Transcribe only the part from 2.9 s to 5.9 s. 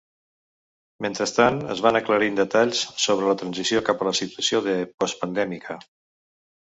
sobre la transició cap a la situació de postpandèmica.